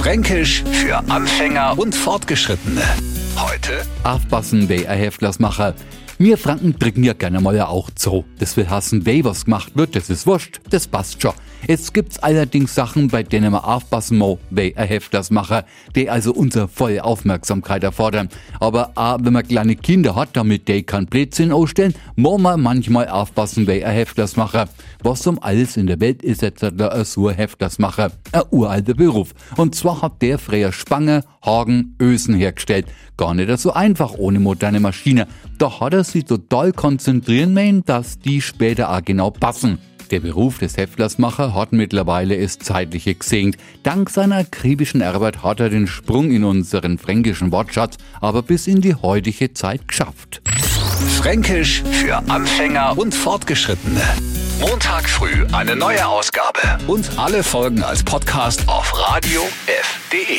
Fränkisch 0.00 0.64
für 0.72 0.96
Anfänger 1.10 1.78
und 1.78 1.94
Fortgeschrittene. 1.94 2.80
Heute 3.36 3.82
Aufpassen, 4.02 4.66
Heftlers 4.94 5.38
mache. 5.38 5.74
Wir 6.22 6.36
Franken 6.36 6.78
drücken 6.78 7.02
ja 7.02 7.14
gerne 7.14 7.40
mal 7.40 7.56
ja 7.56 7.68
auch 7.68 7.88
zu. 7.92 8.26
Das 8.38 8.54
will 8.58 8.68
hassen, 8.68 9.06
wer 9.06 9.24
was 9.24 9.46
gemacht 9.46 9.72
wird, 9.74 9.96
das 9.96 10.10
ist 10.10 10.26
wurscht, 10.26 10.60
das 10.68 10.86
passt 10.86 11.22
schon. 11.22 11.32
Jetzt 11.66 11.94
gibt's 11.94 12.18
allerdings 12.18 12.74
Sachen, 12.74 13.08
bei 13.08 13.22
denen 13.22 13.52
man 13.52 13.62
aufpassen 13.62 14.18
muss, 14.18 14.38
wer 14.50 14.76
ein 14.76 14.86
Heftlers 14.86 15.30
mache, 15.30 15.64
die 15.94 16.10
also 16.10 16.34
unsere 16.34 16.68
volle 16.68 17.04
Aufmerksamkeit 17.04 17.84
erfordern. 17.84 18.28
Aber 18.60 18.92
auch 18.96 19.18
wenn 19.22 19.32
man 19.32 19.48
kleine 19.48 19.76
Kinder 19.76 20.14
hat, 20.14 20.30
damit 20.34 20.68
die 20.68 20.82
kein 20.82 21.06
Blödsinn 21.06 21.52
ausstellen, 21.52 21.94
muss 22.16 22.38
man 22.38 22.60
manchmal 22.60 23.08
aufpassen, 23.08 23.66
wer 23.66 23.86
ein 23.86 23.94
Heftlers 23.94 24.36
mache. 24.36 24.68
Was 25.02 25.26
um 25.26 25.42
alles 25.42 25.78
in 25.78 25.86
der 25.86 26.00
Welt 26.00 26.22
ist 26.22 26.42
jetzt 26.42 26.62
ein 26.62 27.04
so 27.04 27.30
Heftlers 27.30 27.78
mache. 27.78 28.12
Ein 28.32 28.42
uralter 28.50 28.92
Beruf. 28.92 29.34
Und 29.56 29.74
zwar 29.74 30.02
hat 30.02 30.20
der 30.20 30.38
früher 30.38 30.72
Spange, 30.72 31.24
Hagen, 31.42 31.96
Ösen 32.00 32.34
hergestellt. 32.34 32.86
Gar 33.16 33.34
nicht 33.34 33.58
so 33.58 33.72
einfach 33.72 34.14
ohne 34.14 34.40
moderne 34.40 34.80
Maschine. 34.80 35.26
Da 35.60 35.78
hat 35.78 35.92
er 35.92 36.04
sich 36.04 36.24
total 36.24 36.72
konzentrieren 36.72 37.52
müssen, 37.52 37.84
dass 37.84 38.18
die 38.18 38.40
später 38.40 38.90
auch 38.90 39.04
genau 39.04 39.30
passen. 39.30 39.78
Der 40.10 40.20
Beruf 40.20 40.56
des 40.56 40.78
Heftlersmacher 40.78 41.54
hat 41.54 41.74
mittlerweile 41.74 42.34
es 42.34 42.58
zeitliche 42.58 43.14
gesenkt. 43.14 43.60
Dank 43.82 44.08
seiner 44.08 44.36
akribischen 44.36 45.02
Arbeit 45.02 45.42
hat 45.42 45.60
er 45.60 45.68
den 45.68 45.86
Sprung 45.86 46.30
in 46.30 46.44
unseren 46.44 46.96
fränkischen 46.96 47.52
Wortschatz 47.52 47.98
aber 48.22 48.40
bis 48.40 48.66
in 48.68 48.80
die 48.80 48.94
heutige 48.94 49.52
Zeit 49.52 49.86
geschafft. 49.86 50.40
Fränkisch 51.18 51.82
für 51.92 52.16
Anfänger 52.30 52.96
und 52.96 53.14
Fortgeschrittene. 53.14 54.00
Montag 54.60 55.10
früh 55.10 55.44
eine 55.52 55.76
neue 55.76 56.06
Ausgabe 56.06 56.78
und 56.86 57.18
alle 57.18 57.42
Folgen 57.42 57.82
als 57.82 58.02
Podcast 58.02 58.66
auf 58.66 58.98
radiof.de. 58.98 60.38